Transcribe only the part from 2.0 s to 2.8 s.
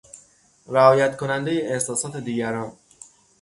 دیگران